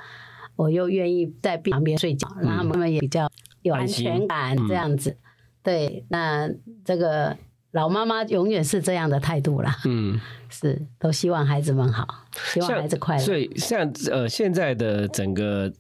[0.57, 3.31] 我又愿意在病旁边睡觉，让他们也比较
[3.63, 5.17] 有安全感，这样子。
[5.63, 6.51] 对，那
[6.85, 7.37] 这个
[7.73, 12.07] 老妈妈永远是这样的态度啦，嗯，是都希望孩子们好，
[12.53, 13.23] 希望孩子快乐。
[13.23, 15.71] 所以像呃现在的整个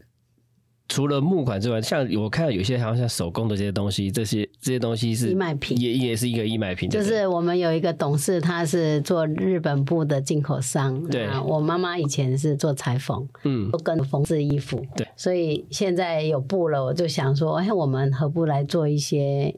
[0.86, 11.02] 除了木款之外，像我看到有些好像像手工的这些东西，这些这些东西是义卖品也也是一个义卖品，就是我们有一个董事，他是做日本布的进口商。
[11.08, 14.82] 对那我妈妈以前是做裁缝，嗯都跟缝制衣服。
[14.96, 19.54] 对，所以现在有布了，我就想说，哎，我们何不来做一些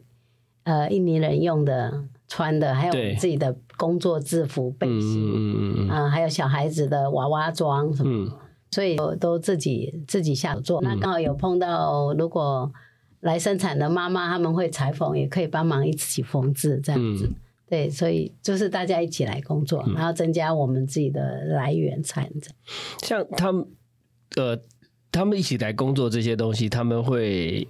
[0.65, 8.25] 呃印尼人用的穿的，还有我对们自己的工作制服、背嗯心，嗯嗯嗯啊、还有小孩子的娃娃装什么。
[8.25, 8.33] 嗯
[8.73, 10.81] 所以我都自己自己下手做。
[10.81, 12.73] 那刚好有碰到，如果
[13.19, 17.27] 来生产的妈妈，他们会裁缝，也可以帮忙一起缝制这样子。
[17.27, 17.35] 嗯
[17.69, 22.31] 对，所以就是大家一起来工作，然后增加我们自己的来源产。
[23.03, 23.67] 像他们
[24.37, 24.57] 呃，
[25.11, 27.67] 他们一起来工作这些东西，他们会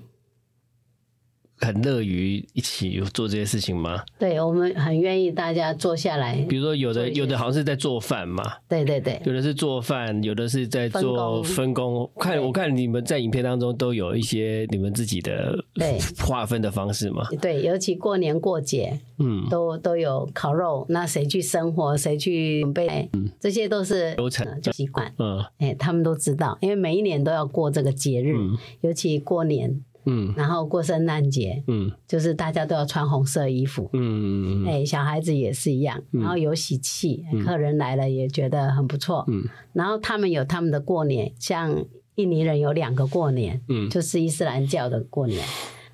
[1.60, 4.02] 很乐于一起做这些事情吗？
[4.18, 6.36] 对我们很愿意大家坐下来。
[6.48, 12.10] 比如说有的有的好像是在做饭嘛，对对对，有的是做饭，有的是在分做工分工。
[12.18, 17.28] 看我看你们在影片当中都有一些你们自己的对划分的方式嘛。
[17.40, 25.12] 对，尤其过年过节嗯，都都有烤肉，那谁去生活，谁去准备，嗯这些都是流程习惯。
[25.18, 30.32] 嗯哎，他们都知道，因为每一年都要过这个节日，嗯尤其过年，嗯。
[30.36, 31.90] 然后过圣诞节，嗯。
[32.06, 33.88] 就是大家都要穿红色衣服。
[33.92, 39.24] 嗯嗯哎，小孩子也是一样，然后有喜气，客人来了也觉得很不错。
[39.28, 39.44] 嗯。
[39.72, 41.84] 然后他们有他们的过年，像
[42.16, 43.88] 印尼人有两个过年，嗯。
[43.90, 45.44] 就是伊斯兰教的过年，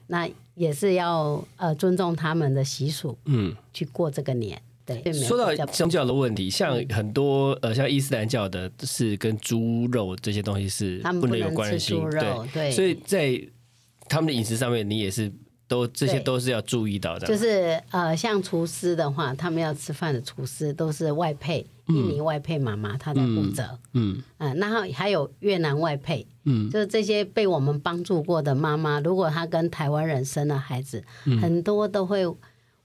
[0.06, 3.54] 那也是要呃尊重他们的习俗嗯。
[3.72, 4.60] 去过这个年。
[4.86, 12.70] 对，说到宗教的问题，像很多呃，像伊斯兰教的是跟猪肉这些东西是不能有关系，猪肉对。
[12.70, 13.36] 所以在
[14.08, 15.32] 他们的饮食上面，你也是
[15.68, 17.26] 都这些都是要注意到的。
[17.26, 23.78] 就是呃，像厨师的话，他们要吃饭的厨师都是外配，印尼外配妈妈她在负责。
[23.92, 26.70] 嗯嗯，然后还有越南外配，嗯。
[26.70, 31.02] 就是这些被我们帮助过的妈妈，如果她跟台湾人生了孩子，
[31.40, 32.36] 很多都会回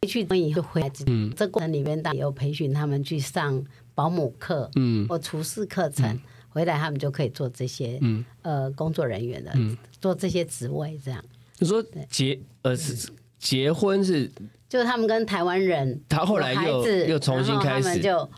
[0.07, 1.31] 去以后回来，嗯。
[1.35, 5.07] 这过程里面当然有培训他们去上保姆课嗯。
[5.07, 6.19] 或厨师课程，
[6.53, 9.51] 回来他们就可以做这些嗯，呃工作人员的，
[9.99, 11.23] 做这些职位，这样。
[11.57, 13.09] 你说结呃是
[13.39, 14.29] 结婚是
[14.67, 18.29] 就是他们跟台湾人他后来又又重新开始，他们就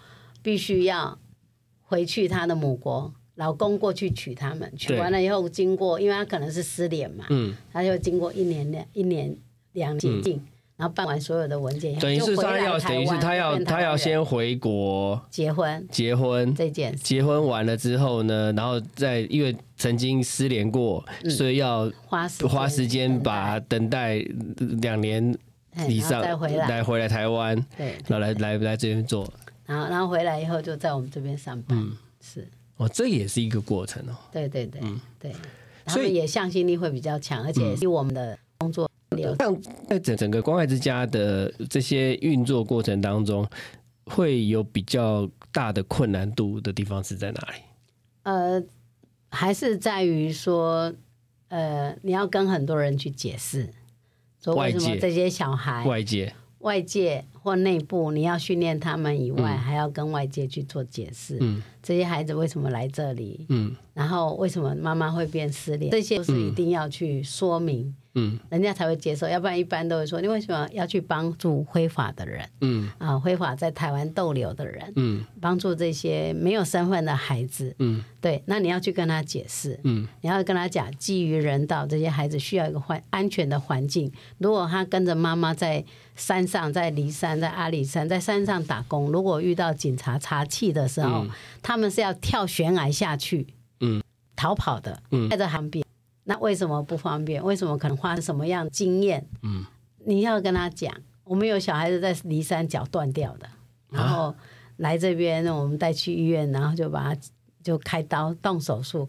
[0.41, 1.17] 必须要
[1.81, 9.35] 回去他的母国，老公过去娶他们，娶完了以后，经过因为他可能是失联嘛，嗯，他就经过一年两一年
[9.73, 10.39] 两年境，
[10.83, 24.17] 然后办完所有的文件，等于是他要等于是他要他要先回国结婚结婚，这件事，结婚完了之后呢，然后再因为曾经失联过，所以要花时花时间把等待
[24.81, 25.33] 两年
[25.87, 29.25] 以上再回来，回来台湾，对，然后来来来这边做。
[29.65, 31.95] 然后然后回来以后就在我们这边上班，嗯。
[32.19, 32.45] 是。
[32.75, 34.15] 哦，这也是一个过程哦。
[34.33, 34.81] 对对对
[35.17, 35.31] 对，
[35.87, 38.91] 所以也向心力会比较强，而且是我们的工作
[39.23, 43.47] 流像在整整个关爱之家的这些运作过程当中，
[44.05, 47.61] 会有比较大的困难度的地方是在哪里？
[48.23, 48.63] 呃，
[49.29, 50.93] 还是在于说，
[51.47, 53.69] 呃，你要跟很多人去解释，
[54.41, 54.89] 说为什外界。
[54.93, 61.37] 么这些小孩外界，外界或内部你要训练他们以外，还要跟外界去做解释。
[61.41, 63.45] 嗯这些孩子为什么来这里？
[63.49, 65.91] 嗯然后为什么妈妈会变失联？
[65.91, 69.27] 这些都是一定要去说明，嗯人家才会接受。
[69.27, 73.19] 要不然一般都会说，你为什么要去帮助非法的人嗯啊？
[73.19, 77.75] 非法在台湾逗留的人，嗯帮助这些没有身份的孩子。
[77.77, 84.11] 嗯对，那你要去跟他解释，嗯你要跟他讲，基于人道，这些孩子需要一个环安全的环境。
[84.39, 91.27] 如果他跟着妈妈在山上，在骊山，在阿里山，在山上打工，如果遇到警察查气的时候，
[91.61, 93.47] 他们是要跳悬崖下去，
[93.79, 94.01] 嗯，
[94.35, 95.85] 逃跑的，嗯在这旁边。
[96.25, 97.43] 那为什么不方便？
[97.43, 99.25] 为什么可能花什么样的经验？
[99.41, 99.65] 嗯，
[100.05, 103.49] 你要跟他讲，我们有小孩子在骊山脚断掉的，
[103.89, 104.35] 然啊后
[104.77, 107.21] 来这边，我们带去医院，然后就把他
[107.61, 109.07] 就开刀动手术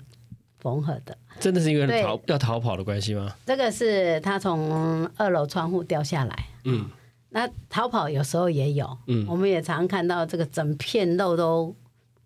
[0.59, 1.16] 缝合的。
[1.38, 3.35] 真的是因为逃要逃跑的关系吗？
[3.46, 6.88] 这个是他从二楼窗户掉下来，嗯
[7.31, 11.75] 那逃跑有时候也有，嗯我们也常看到这个整片肉都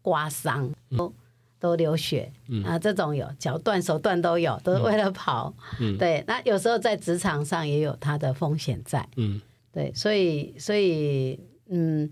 [0.09, 1.13] 刮伤，都
[1.61, 2.65] 都流血，嗯。
[2.65, 5.55] 啊，这种有脚断手断都有，都是为了跑。
[5.79, 5.99] 嗯。
[5.99, 9.39] 对，那有时候在职场上也有它的风险在，嗯。
[9.71, 11.39] 对，所以所以
[11.69, 12.11] 嗯，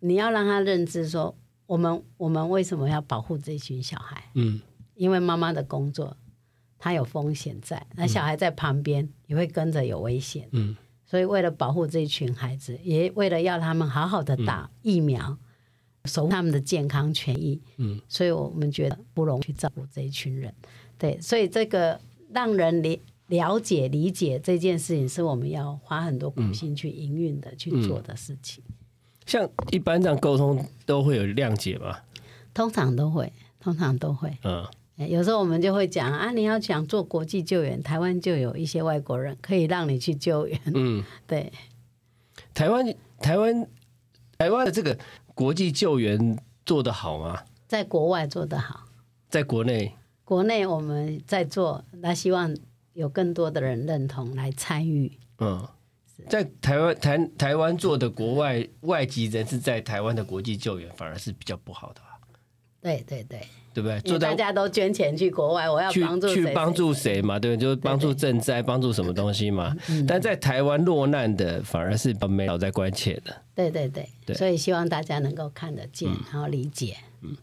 [0.00, 1.32] 你要让他认知说，
[1.66, 4.24] 我们我们为什么要保护这群小孩？
[4.34, 4.60] 嗯。
[4.96, 6.16] 因为妈妈的工作，
[6.78, 10.76] 她有风险在，那小孩在旁边也会跟着有危险，嗯。
[11.06, 15.36] 所以为了保护这一群孩子，也为了要他们好好的打疫苗，
[16.04, 20.54] 守护他们的健康权益，嗯，所以我们觉得不容易去照顾这一群人，
[20.96, 22.00] 对，所以这个
[22.32, 28.64] 让人理了解理解这件事情，是我们要花很多苦心去营运的、去做的事情。
[29.26, 31.98] 像一般这样沟通都会有谅解吗？
[32.52, 34.36] 通常都会，通常都会。
[34.42, 40.60] 嗯，欸有时候我们就会讲啊，你要想做国际救援，台湾就有一些外国人可以让你去救援。
[40.74, 41.52] 嗯，对，
[42.52, 42.84] 台湾
[43.20, 43.68] 台湾
[44.36, 44.98] 台湾的这个
[45.40, 47.42] 国际救援做得好吗？
[47.66, 48.84] 在国外做得好，
[49.30, 52.54] 在国内，国内我们在做，那希望
[52.92, 55.18] 有更多的人认同来参与。
[55.38, 55.66] 嗯，
[56.28, 62.09] 在台湾台台湾做的国外外籍人士在台湾的国际救援反而是比较不好的吧，
[62.80, 63.40] 对对对，
[63.74, 64.18] 对不对？
[64.18, 69.76] 大家都捐钱去国外，我要去帮助去帮助谁谁嘛，对，就是帮助赈灾，帮助什么东西嘛。
[70.08, 76.96] 但在台湾落难的反而是没有在关切的，对对对，对所以希望大家能够看得见，然后理解。
[77.22, 77.36] 嗯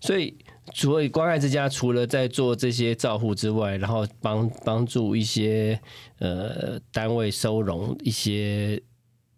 [0.00, 0.36] 所以。
[0.72, 5.80] 所以关爱之家，除了在做这些照护之外，然后帮帮助一些
[6.20, 8.80] 呃单位收容一些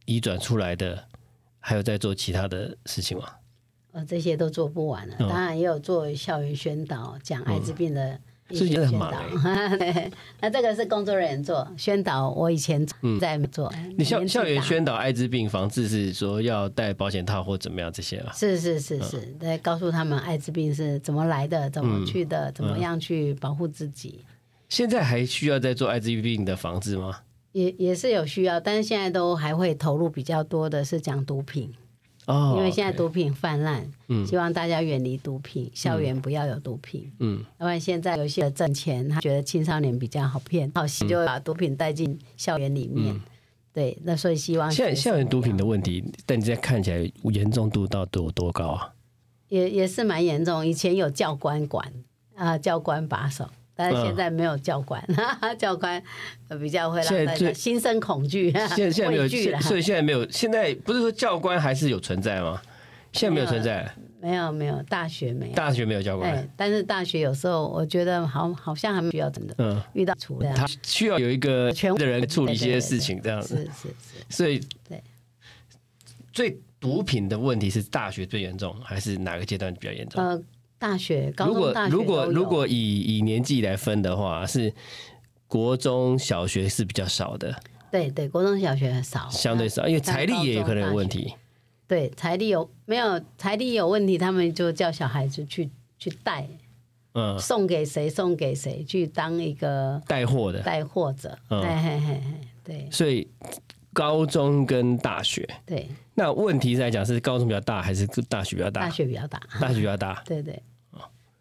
[0.04, 1.02] 移转出来的，
[1.58, 3.24] 还有在做其他的事情吗？
[3.92, 8.18] 呃，这些都做不完了，嗯当然也有做校园宣导，讲艾滋病的
[8.48, 9.12] 医是学宣导。
[9.78, 12.86] 对，那这个是工作人员做宣导，我以前
[13.20, 13.70] 在做。
[13.76, 18.32] 嗯你校校园宣导艾滋病防治是说要戴保险套或怎么样这些啊？
[18.34, 24.24] 是是是是，在告诉他们艾滋病是怎么来的，怎嗯么去的，怎么样去保护自己，
[24.70, 27.20] 现在还需要再做艾滋病的防治吗？
[27.52, 31.70] 也也是有需要，但是现在都还会投入比较多的是讲毒品，
[32.26, 37.10] 哦，因为现在毒品泛滥，嗯希望大家远离毒品，校园不要有毒品。
[37.18, 43.20] 嗯要不然现在有些人挣钱，他觉得青少年比较好骗，好心就把毒品带进校园里面。
[43.72, 48.92] 对，那所以希望现在校园毒品的问题，但你现在看起来严重度到多多高啊？
[49.48, 50.66] 也也是蛮严重。
[50.66, 51.92] 以前有教官管
[52.34, 55.02] 啊、教官把守，但是现在没有教官，
[55.58, 56.02] 教官
[56.48, 59.28] 呃比较会让大家心生恐惧，现 在现在没有。
[59.60, 60.28] 所以现在没有。
[60.30, 62.60] 现在不是说教官还是有存在吗？
[63.12, 65.54] 现在没有存在，没有没有，大学没有。
[65.54, 73.64] 大学没有教官哎。，但是大学有时候我觉得好好像还没需要真的嗯，遇到处的，他需要有一个权威的人处理一些事情，这样是子。
[73.64, 73.94] 是是，
[74.30, 74.58] 所以
[74.88, 75.02] 对，
[76.32, 80.24] 最毒品的问题是大学最严重，还是哪个阶段比较严重？
[80.24, 80.42] 呃，
[80.82, 82.38] 大学、高如中、大学果如果都有。
[82.38, 84.74] 如果以以年纪来分的话，是
[85.46, 87.54] 国中小学是比较少的，
[87.88, 91.34] 对对，国中小学很少，相对少，因为财力也有可能有问题。
[91.86, 96.48] 对，财力有没有财力有问题，他们就叫小孩子去去带，
[97.14, 101.38] 嗯，送给谁送给谁，去当一个带货的，带货者。
[101.50, 101.62] 嗯。
[101.62, 102.22] 嘿嘿嘿嘿，
[102.64, 102.88] 对。
[102.90, 103.28] 所以
[103.92, 108.80] 高中跟大学，对，那问题来讲是高中比较大还是大学比较大？
[108.80, 110.22] 大学比较大，大学比较大。
[110.26, 110.60] 对对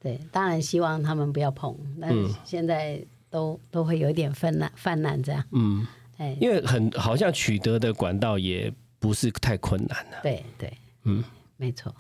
[0.02, 3.00] 对，当然希望他们不要碰，但是现在
[3.30, 5.44] 都都会有一点泛滥泛滥这样。
[5.52, 5.86] 嗯，
[6.18, 10.74] 哎，因为很好像取得的管道也不是太困难的，对对，
[11.04, 11.24] 嗯，
[11.58, 11.94] 没错，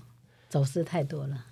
[0.50, 1.46] 走私太多了。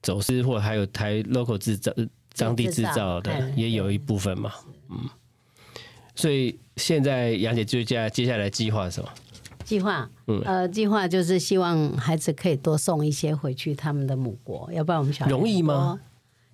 [0.00, 1.92] 走私或还有台 local 制造、
[2.36, 4.52] 当地制造的哎也有一部分嘛，
[4.88, 4.98] 嗯。
[6.14, 9.08] 所以现在杨姐接下接下来计划是什么？
[9.64, 10.40] 计划，嗯。
[10.44, 16.00] 呃，计划就是希望孩子可以多送一些回去他们的母国，要不然我们小孩容易吗？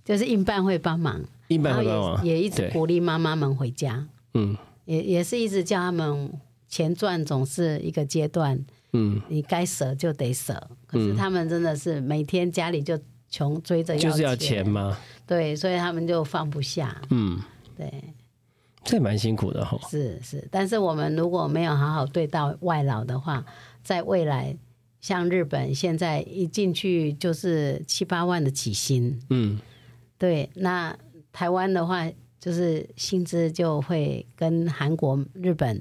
[0.05, 4.57] 就是印办会帮忙，然后会帮忙，也也一直，鼓励妈妈们回家，嗯。
[4.87, 6.33] 也也是一直叫他们
[6.67, 8.59] 钱赚总是一个阶段，
[8.95, 10.67] 嗯，你该舍就得舍。
[10.87, 12.99] 可是他们真的是每天家里就
[13.29, 14.67] 穷追着就是要钱。
[14.67, 14.97] 吗，
[15.27, 17.39] 对，所以他们就放不下，嗯，
[17.77, 17.93] 对，
[18.85, 19.79] 这蛮辛苦的哈。
[19.91, 20.47] 是是。
[20.51, 23.45] 但是我们如果没有好好对待外劳的话，
[23.83, 24.57] 在未来。
[25.01, 29.57] 像日本现在一进去就是七八万的起薪，嗯，
[30.18, 30.95] 对，那
[31.33, 32.11] 台湾的话，
[32.41, 35.81] 就是薪资就会跟韩国、日本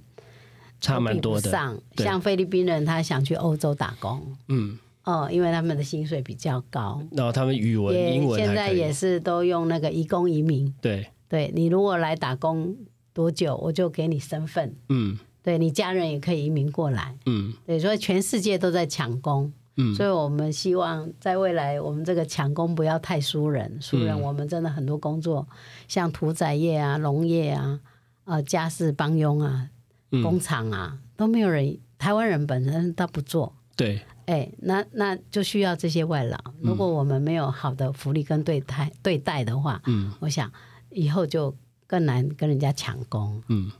[0.80, 1.76] 差蛮多的，上。
[1.98, 4.78] 像菲律宾人，他想去欧洲打工，嗯。
[5.04, 10.72] 哦，因为他们的薪水比较高，然后他们语文、也英文现在也是都用那个移工移民。
[10.80, 12.76] 对，对你如果来打工
[13.14, 14.76] 多久，我就给你身份。
[14.90, 15.18] 嗯。
[15.44, 17.18] 对你家人也可以移民过来。
[17.26, 17.54] 嗯。
[17.66, 19.52] 对，所以全世界都在抢工。
[19.78, 19.96] 嗯。
[19.96, 24.22] 所以我们希望在未来，我们这个抢工不要太输人，输人嗯。
[24.22, 25.48] 我们真的很多工作，
[25.88, 27.80] 像屠宰业啊、农业啊、
[28.26, 29.70] 呃家事帮佣啊、
[30.12, 30.22] 嗯。
[30.22, 36.38] 工厂啊，都没有人，台湾人本身他不做，对，哎，那那就需要这些外劳。
[36.62, 40.14] 如果我们没有好的福利跟对待对待的话，嗯。
[40.20, 40.52] 我想
[40.98, 43.42] 以后就更难跟人家抢工。
[43.50, 43.72] 嗯。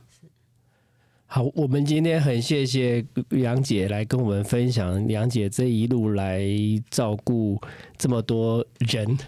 [1.30, 6.42] 好，我们今天很谢谢杨姐来跟我们分享杨姐这一路来
[6.88, 7.60] 照顾
[7.98, 9.18] 这么多人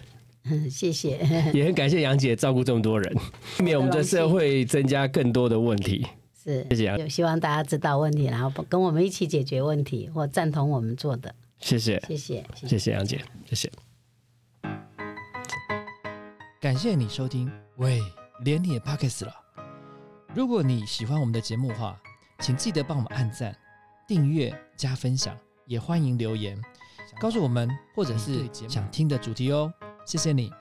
[0.45, 1.19] 嗯，谢谢。
[1.53, 3.15] 也很感谢杨姐照顾这么多人，
[3.57, 6.07] 避免我们的社会增加更多的问题。
[6.43, 11.35] 是，谢谢啊有希望大家知道问题，然后跟我们一起解决问题，或赞同我们做的。
[11.59, 12.67] 谢谢，谢谢，谢谢。
[12.67, 13.71] 谢谢杨姐，谢谢。
[16.59, 18.01] 感谢你收听，喂，
[18.43, 19.33] 连你也 Pockets 了。
[20.33, 21.99] 如果你喜欢我们的节目的话，
[22.39, 23.55] 请记得帮我们按赞、
[24.07, 26.61] 订阅、加分享，也欢迎留言
[27.19, 29.73] 告诉我们或者是想听的主题哦。
[30.05, 30.51] 谢谢你。